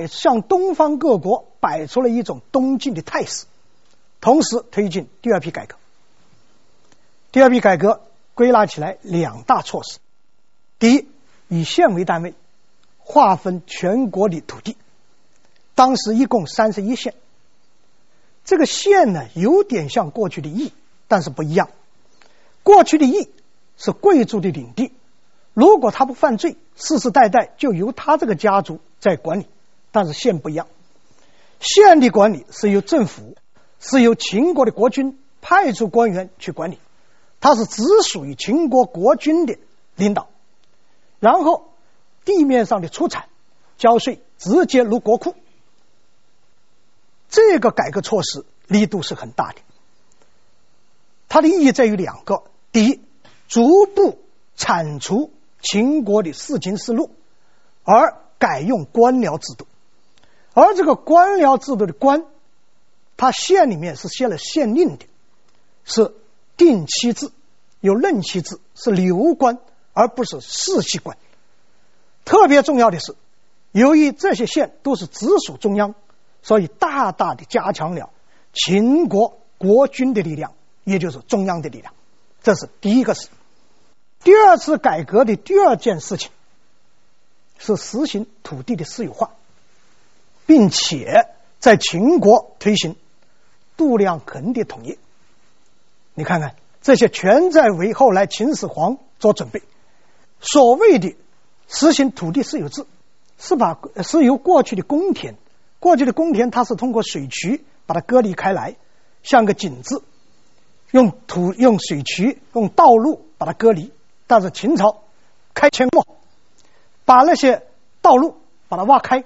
[0.09, 3.45] 向东方各国摆出了一种东进的态势，
[4.21, 5.75] 同时推进第二批改革。
[7.31, 8.01] 第二批改革
[8.35, 9.99] 归纳起来两大措施：
[10.79, 11.07] 第一，
[11.49, 12.35] 以县为单位
[12.99, 14.77] 划分全国的土地，
[15.75, 17.15] 当时一共三十一县。
[18.45, 20.71] 这个县呢，有点像过去的邑，
[21.07, 21.69] 但是不一样。
[22.63, 23.29] 过去的邑
[23.77, 24.91] 是贵族的领地，
[25.53, 29.47] 如果他不犯罪，世世代代就由他这个家族在管理。
[29.91, 30.67] 但是县不一样，
[31.59, 33.35] 县的管理是由政府，
[33.81, 36.77] 是由秦国的国君派出官员去管理，
[37.41, 39.57] 它是只属于秦国国君的
[39.95, 40.29] 领导。
[41.19, 41.73] 然后
[42.23, 43.27] 地面上的出产
[43.77, 45.35] 交税直接入国库。
[47.29, 49.59] 这个改革措施力度是很大的，
[51.29, 53.01] 它的意义在于两个：第一，
[53.47, 54.19] 逐步
[54.55, 57.09] 铲除秦国的四卿四禄，
[57.83, 59.65] 而改用官僚制度；
[60.53, 62.25] 而这个官僚制度的官，
[63.21, 65.05] 他县里面是写了县令的，
[65.85, 66.11] 是
[66.57, 67.29] 定期制，
[67.79, 69.59] 有任期制，是流官，
[69.93, 71.15] 而不是世袭官。
[72.25, 73.15] 特别重要的是，
[73.71, 75.93] 由于这些县都是直属中央。
[76.41, 78.09] 所以，大大的加强了
[78.53, 81.93] 秦国国君的力量，也就是中央的力量。
[82.41, 83.27] 这是第一个事。
[84.23, 86.31] 第二次改革的第二件事情
[87.59, 89.29] 是实行土地的私有化，
[90.47, 91.27] 并且
[91.59, 92.95] 在秦国推行
[93.77, 94.97] 度量衡的统一。
[96.13, 99.61] 你看看，这些全在为后来秦始皇做准备。
[100.39, 101.15] 所谓的
[101.67, 102.85] 实行土地私有制，
[103.37, 105.35] 是把是由过去的公田。
[105.79, 108.75] 过去的公田，它是通过水渠把它隔离开来，
[109.23, 110.03] 像个井字，
[110.91, 113.91] 用土、用水渠、用道路把它隔离。
[114.27, 115.03] 但是秦朝
[115.53, 116.05] 开阡陌，
[117.05, 117.67] 把那些
[118.01, 119.23] 道路把它挖开，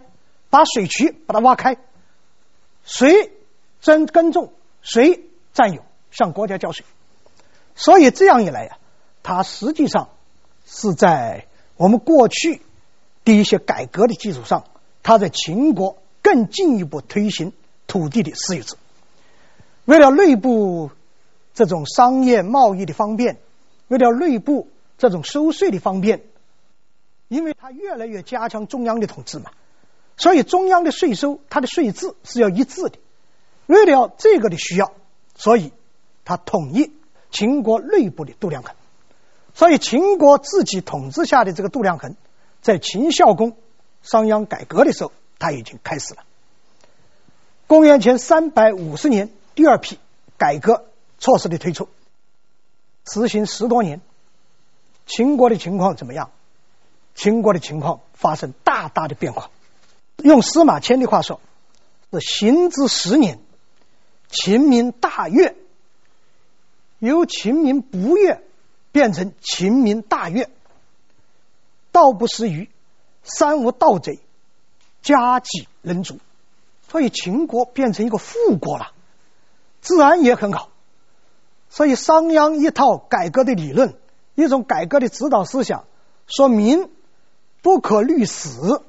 [0.49, 1.77] 把水渠把它挖开，
[2.85, 3.31] 谁
[3.85, 6.83] 真耕种谁占有，向国家交税。
[7.75, 8.79] 所以这样一来呀，
[9.21, 10.09] 它实际上
[10.65, 11.45] 是在
[11.77, 12.63] 我们过去
[13.23, 14.63] 的一些改革的基础上，
[15.03, 15.99] 它在秦国。
[16.25, 17.53] 更进一步推行
[17.85, 18.77] 土地的私有制，
[19.85, 20.89] 为了内部
[21.53, 23.37] 这种商业贸易的方便，
[23.89, 24.67] 为了内部
[24.97, 26.23] 这种收税的方便，
[27.27, 29.51] 因为它越来越加强中央的统治嘛，
[30.17, 32.97] 所以中央的税收它的税制是要一致的。
[33.67, 34.93] 为了这个的需要，
[35.35, 35.71] 所以
[36.23, 36.91] 他统一
[37.31, 38.75] 秦国内部的度量衡。
[39.53, 42.15] 所以秦国自己统治下的这个度量衡，
[42.61, 43.57] 在秦孝公
[44.01, 45.11] 商鞅改革的时候。
[45.37, 46.23] 他已经开始了。
[47.67, 49.99] 公元前三百五十年，第二批
[50.37, 50.85] 改革
[51.19, 51.89] 措施的推出，
[53.05, 53.99] 实行十多年，
[55.05, 56.31] 秦国的情况怎么样？
[57.15, 59.51] 秦国的情况发生大大的变化。
[60.23, 61.41] 用司马迁的话说，
[62.13, 63.39] 是行之十年，
[64.29, 65.55] 秦民大悦，
[66.99, 68.43] 由秦民不悦
[68.91, 70.49] 变成秦民大悦。
[71.91, 72.69] 道不拾遗，
[73.23, 74.19] 三无盗贼。
[75.01, 76.17] 家己人足，
[76.89, 78.91] 所以秦国变成一个富国了，
[79.83, 80.71] 治安也很好。
[81.69, 83.95] 所以商鞅一套改革的理论，
[84.33, 85.85] 一种改革的指导思想，
[86.25, 86.89] 说民
[87.61, 88.83] 不可虑死，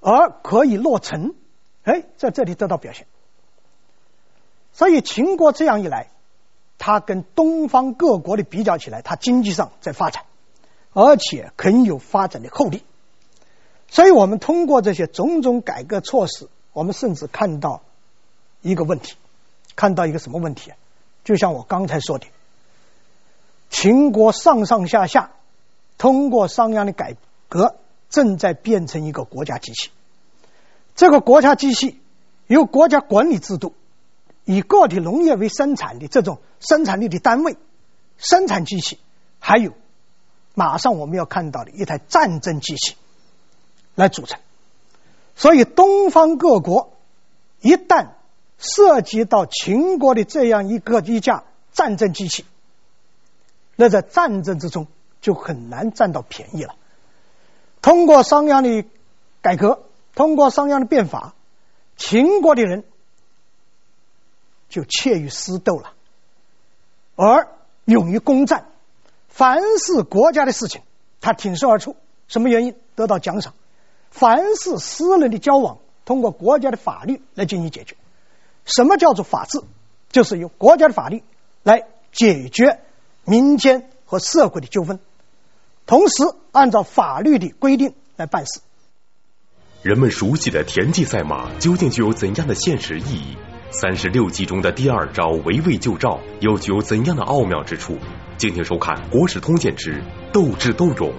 [0.00, 1.34] 而可以落成，
[1.82, 3.06] 哎，在这里得到表现。
[4.72, 6.08] 所以秦国这样一来，
[6.78, 10.24] 它跟东方各国的比较起来，它经济上在发展，
[10.92, 12.82] 而且很有发展的后力。
[13.88, 17.82] 所以我们通过这些种种改革措施，我们甚至看到
[18.62, 19.14] 一个问题，
[19.76, 20.72] 看到一个什么问题？
[21.24, 22.26] 就像我刚才说的，
[23.68, 25.32] 秦国上上下下
[25.98, 27.16] 通过商鞅的改
[27.48, 27.76] 革，
[28.08, 29.90] 正在变成一个国家机器。
[30.96, 32.00] 这个国家机器
[32.46, 33.74] 由国家管理制度
[34.44, 37.56] 以个体农业为生产的这种生产力的单位，
[38.18, 38.98] 生产机器，
[39.38, 39.72] 还有
[40.54, 42.96] 马上我们要看到的一台战争机器
[43.94, 44.40] 来组成。
[45.34, 46.92] 所以，东方各国
[47.60, 48.08] 一旦
[48.58, 52.44] 涉及到秦国的这样一个一架战争机器，
[53.76, 54.86] 那在战争之中
[55.20, 56.74] 就很难占到便宜了。
[57.80, 58.88] 通过商鞅的
[59.40, 59.82] 改革，
[60.14, 61.34] 通过商鞅的变法，
[61.96, 62.84] 秦国的人
[64.72, 65.92] 就怯于私斗了，
[67.14, 67.48] 而
[67.84, 68.68] 勇于攻战。
[69.28, 70.80] 凡是国家的事情，
[71.20, 71.94] 他挺身而出。
[72.26, 72.74] 什么原因？
[72.94, 73.52] 得到奖赏。
[74.10, 77.96] 凡是私人的交往，通过国家的法律来进行解决。
[78.64, 79.62] 什么叫做法治？
[80.10, 81.22] 就是由国家的法律
[81.62, 82.80] 来解决
[83.26, 85.00] 民间和社会的纠纷，
[85.84, 88.60] 同时按照法律的规定来办事。
[89.82, 93.36] 人们熟悉的田忌赛马究竟具有怎样的现实意义？
[93.74, 97.96] 三十六计中的第二招围魏救赵又具有怎样的奥妙之处？
[98.36, 101.10] 敬请收看《国史通鉴之斗智斗勇》。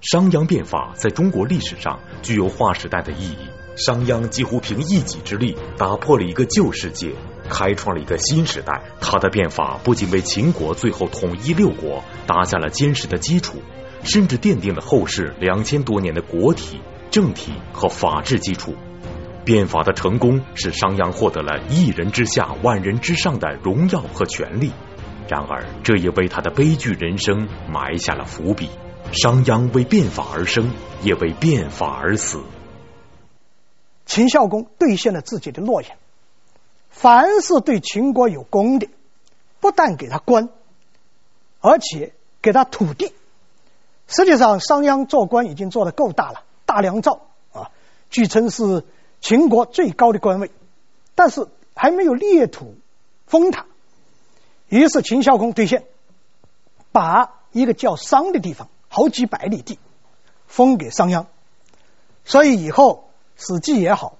[0.00, 3.36] 商鞅变法在中国历史上具有划时代的意义。
[3.76, 7.12] 商鞅几乎凭一己之力打破了一个旧世界，
[7.50, 8.82] 开创了一个新时代。
[8.98, 13.58] 他的变法不仅为秦国最后统一六国打下了坚实的基础，
[14.04, 18.74] 甚至奠定了后世两千多年的国体、政体和法治基础。
[19.48, 24.72] 变法的成功使商鞅获得了一人之下、万人之上的荣耀和权力。
[25.26, 28.68] 然而，这也为他的悲剧人生埋下了伏笔。
[29.10, 32.42] 商鞅为变法而生，也为变法而死。
[34.04, 35.96] 秦孝公兑现了自己的诺言：
[36.90, 38.88] 凡是对秦国有功的，
[39.60, 40.50] 不但给他官，
[41.62, 43.14] 而且给他土地。
[44.08, 47.22] 实际上，商鞅做官已经做得够大了，大良造
[47.54, 47.70] 啊，
[48.10, 48.84] 据称是
[49.20, 50.50] 秦国最高的官位，
[51.14, 52.76] 但是还没有裂土
[53.26, 53.66] 封他。
[54.68, 55.84] 于是秦孝公兑现，
[56.92, 59.78] 把一个叫商的地方，好几百里地，
[60.46, 61.26] 封给商鞅。
[62.24, 63.08] 所以以后
[63.46, 64.18] 《史记》也好，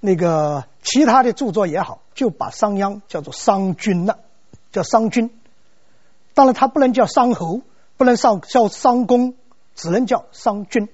[0.00, 4.18] 那个其他的著作也好，就把商鞅叫做商君了，
[4.72, 5.30] 叫商君。
[6.32, 7.60] 当然他不能叫商侯，
[7.96, 9.34] 不能上叫商公，
[9.74, 10.88] 只能叫商君。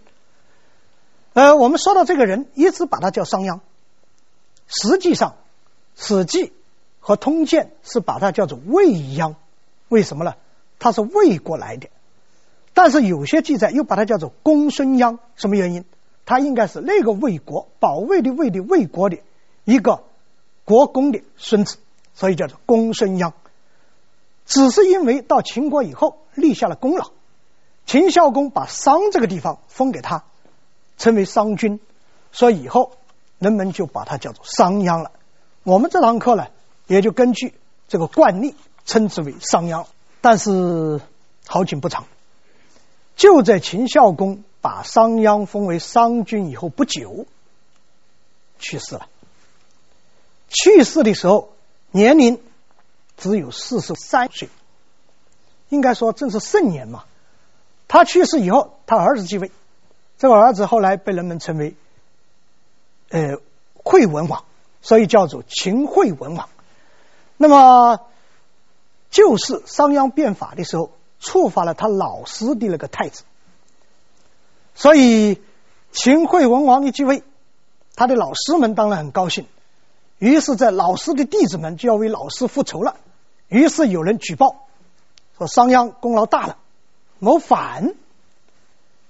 [1.33, 3.61] 呃，我们说到这个人，一直把他叫商鞅，
[4.67, 5.31] 实际上
[5.95, 6.45] 《史记》。
[7.03, 9.37] 和通鉴是把他叫做卫鞅，
[9.89, 10.35] 为什么呢？
[10.79, 11.89] 他是魏国来的，
[12.75, 15.87] 但是有些记载又把他叫做公孙鞅，什么原因？
[16.27, 19.17] 他应该是那个魏国保卫的卫的卫国的
[19.65, 20.05] 一个
[20.67, 21.79] 国公的孙子，
[22.13, 23.33] 所以叫做公孙鞅。
[24.45, 27.13] 只是因为到秦国以后立下了功劳，
[27.87, 30.25] 秦孝公把商这个地方封给他，
[31.01, 31.81] 称为商君，
[32.31, 32.93] 所以以后
[33.39, 35.11] 人们就把他叫做商鞅了。
[35.63, 36.49] 我们这堂课呢，
[36.87, 37.55] 也就根据
[37.89, 39.87] 这个惯例称之为商鞅，
[40.21, 41.01] 但是
[41.47, 42.05] 好景不长，
[43.17, 47.25] 就在秦孝公把商鞅封为商君以后不久，
[48.59, 49.09] 去世了。
[50.51, 51.55] 去世的时候
[51.93, 52.43] 年龄
[53.17, 54.51] 只有四十三岁，
[55.71, 57.05] 应该说正是盛年嘛。
[57.89, 59.51] 他去世以后，他儿子继位，
[60.21, 61.75] 这个儿子后来被人们称为
[63.09, 63.39] 呃
[63.73, 64.45] 惠文王，
[64.83, 66.51] 所以叫做秦惠文王。
[67.39, 68.01] 那么，
[69.11, 73.23] 就是商鞅变法的时候，触发了他老师的那个太子，
[74.75, 75.41] 所以
[75.91, 77.23] 秦惠文王一继位，
[77.97, 79.47] 他的老师们当然很高兴，
[80.19, 82.97] 于是，在老师的弟子们就要为老师复仇了。
[83.49, 84.67] 于是有人举报
[85.39, 86.59] 说商鞅功劳大了，
[87.19, 87.95] 谋反，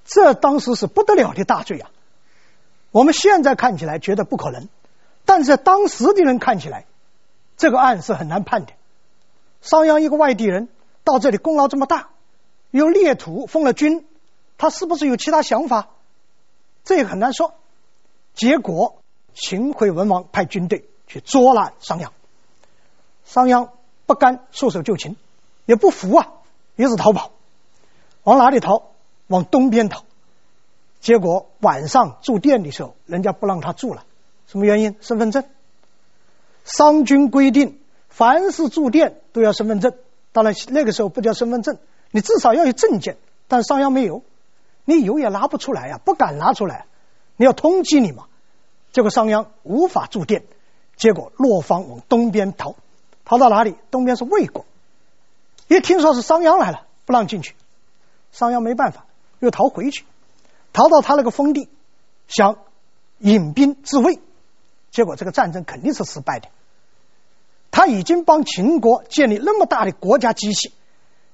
[0.05, 1.91] 这当时是不得了的大罪啊！
[2.91, 4.69] 我们现在看起来觉得不可能，
[5.25, 6.87] 但是当时的人看起来。
[7.57, 8.73] 这个案是很难判的。
[9.61, 10.71] 商鞅一个外地人
[11.05, 12.09] 到这里功劳这么大，
[12.71, 14.07] 又裂土封了君，
[14.57, 15.89] 他是不是有其他想法？
[16.85, 17.53] 这也很难说。
[18.33, 19.03] 结果
[19.35, 22.09] 秦惠文王派军队去捉拿商鞅，
[23.27, 23.69] 商鞅
[24.07, 25.17] 不甘束手就擒，
[25.67, 26.29] 也不服啊，
[26.77, 27.33] 于是逃跑。
[28.23, 28.90] 往哪里逃？
[29.31, 30.05] 往东边逃。
[31.01, 34.05] 结果晚上住店的时候，人家不让他住了，
[34.49, 34.97] 什么原因？
[35.01, 35.45] 身份证。
[36.65, 37.79] 商君规定，
[38.09, 39.95] 凡是住店都要身份证。
[40.33, 41.79] 当然那个时候不叫身份证，
[42.11, 43.17] 你至少要有证件。
[43.47, 44.23] 但商鞅没有，
[44.85, 46.87] 你有也拿不出来呀，不敢拿出来。
[47.37, 48.27] 你要通缉你嘛。
[48.93, 50.43] 结果商鞅无法住店，
[50.97, 52.75] 结果落荒往东边逃。
[53.25, 53.77] 逃到哪里？
[53.93, 54.67] 东边是魏国。
[55.69, 57.55] 一听说是商鞅来了，不让进去。
[58.33, 59.07] 商鞅没办法，
[59.41, 60.05] 又逃回去，
[60.73, 61.69] 逃到他那个封地，
[62.29, 62.59] 想
[63.19, 64.21] 引兵自卫。
[64.93, 66.49] 结果这个战争肯定是失败的，
[67.71, 70.73] 他已经帮秦国建立那么大的国家机器，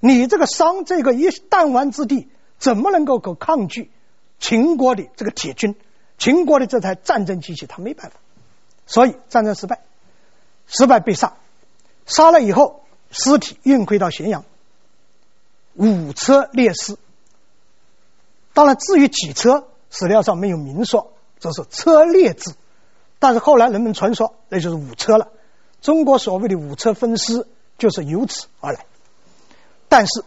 [0.01, 2.29] 你这个商这个一弹丸之地，
[2.59, 3.91] 怎么能够够抗拒
[4.39, 5.75] 秦国的这个铁军？
[6.19, 8.17] 秦国的这台战争机器，他没办法，
[8.87, 9.81] 所以战争失败，
[10.67, 11.37] 失败被杀，
[12.07, 14.45] 杀了以后，尸体运回到咸阳，
[15.75, 16.97] 五车列尸。
[18.57, 22.55] 当然，至于几车，史料上没有明说，这是车列制，
[23.19, 25.29] 但是后来人们传说那就是五车了。
[25.83, 27.47] 中国所谓的五车分尸
[27.77, 28.87] 就是由此而来。
[29.91, 30.25] 但是，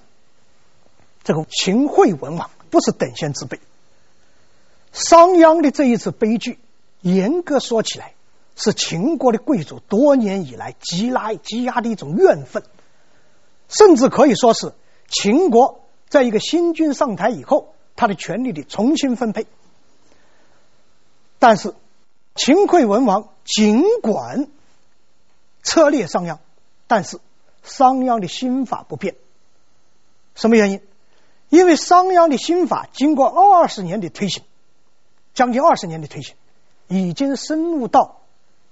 [1.24, 3.60] 这个秦惠文王不是等闲之辈。
[4.92, 6.60] 商鞅的这一次悲剧，
[7.02, 8.14] 严格说起来，
[8.56, 12.62] 是秦国的贵族多年以来积拉积压的一种怨愤，
[13.70, 14.74] 甚至可以说是
[15.08, 19.46] 秦国在一个新君上台以后，他的权力的重新分配。
[21.38, 21.76] 但是，
[22.34, 24.48] 秦惠文王尽管
[25.64, 26.38] 策略商鞅，
[26.88, 27.20] 但是
[27.62, 29.16] 商鞅的新法不变。
[30.34, 30.82] 什么原因？
[31.50, 34.44] 因为商鞅的新法经过二十年的推行。
[35.34, 36.36] 将近二十年的推行，
[36.88, 38.22] 已经深入到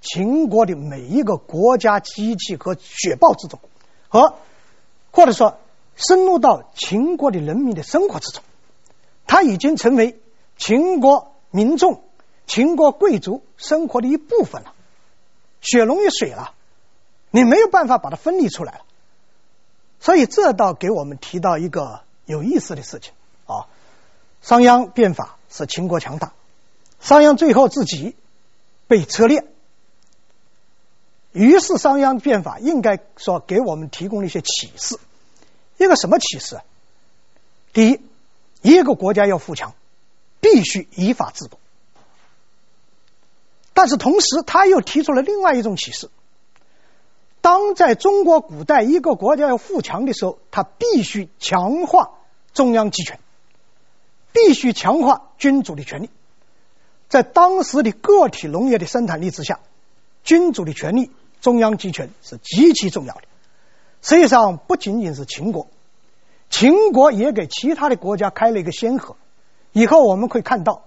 [0.02, 3.60] 秦国的每一个国家机器和血报之中，
[4.08, 4.36] 和
[5.12, 5.58] 或者说
[5.96, 8.44] 深入到秦国的人民的生活之中，
[9.28, 10.20] 它已经成为
[10.58, 12.02] 秦国民众、
[12.48, 14.74] 秦国贵族生活的一部分了，
[15.62, 16.54] 血浓于水了，
[17.30, 18.82] 你没有办法把它分离出来了。
[20.00, 23.14] 所以这倒给我们提到一个有意思的事情
[23.46, 23.68] 啊，
[24.42, 26.34] 商鞅变法使秦国强大。
[27.00, 28.16] 商鞅最后自己
[28.88, 29.46] 被车裂，
[31.32, 34.98] 于是商鞅变法应该说给我们提供了一些启示。
[35.78, 36.60] 一个什么启示？
[37.74, 38.02] 第一，
[38.68, 39.74] 一个国家要富强，
[40.42, 41.58] 必须依法治国。
[43.74, 46.10] 但是同时，他又提出了另外一种启示：
[47.40, 52.12] 当在中国古代一个国家要富强的时候，他必须强化
[52.54, 53.22] 中央集权，
[54.34, 56.10] 必须强化君主的权利。
[57.08, 59.62] 在当时的个体农业的生产力之下，
[60.26, 61.10] 君主的权利、
[61.40, 63.22] 中央集权是极其重要的。
[64.02, 65.68] 实际上，不仅仅是秦国，
[66.50, 69.16] 秦国也给其他的国家开了一个先河。
[69.74, 70.84] 以后我们会看到，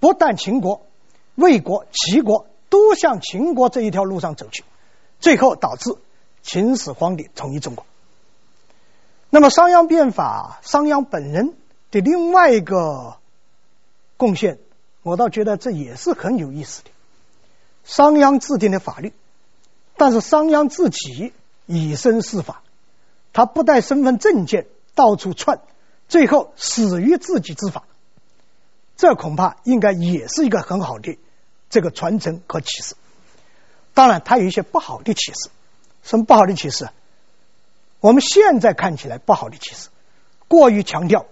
[0.00, 0.86] 不但秦国、
[1.34, 4.64] 魏国、齐国都向秦国这一条路上走去，
[5.20, 5.94] 最后导致
[6.42, 7.86] 秦始皇的统一中国。
[9.30, 11.54] 那么，商鞅变法，商鞅本人
[11.90, 13.16] 的另外一个
[14.16, 14.58] 贡献。
[15.02, 16.90] 我倒觉得这也是很有意思的。
[17.84, 19.12] 商鞅制定的法律，
[19.96, 21.32] 但是商鞅自己
[21.66, 22.62] 以身试法，
[23.34, 25.60] 他不带身份证件到处窜，
[26.08, 27.84] 最后死于自己之法。
[28.96, 31.18] 这恐怕应该也是一个很好的
[31.68, 32.94] 这个传承和启示。
[33.92, 35.50] 当然，他有一些不好的启示。
[36.02, 36.88] 什么不好的启示？
[38.00, 39.88] 我们现在看起来不好的启示，
[40.48, 41.26] 过于强调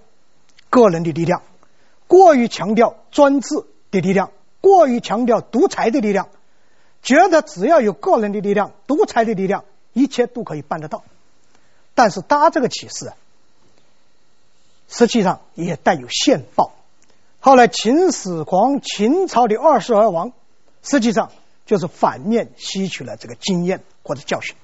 [0.71, 1.43] 个人的力量。
[2.09, 6.29] 过于强调专制的力量，过于强调独裁的力量，
[7.03, 11.05] 觉得只要有个人的力量、独裁的力量，一切都可以办得到。
[11.95, 13.13] 但是，他这个启示，
[14.89, 16.73] 实际上也带有现报。
[17.41, 20.33] 后来，秦始皇、秦朝的二世而亡，
[20.83, 21.33] 实际上
[21.67, 24.55] 就是反面吸取了这个经验或者教训。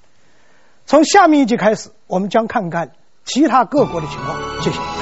[0.87, 2.93] 从下面一集开始，我们将看看
[3.25, 4.63] 其他各国的情况。
[4.63, 4.98] 谢谢。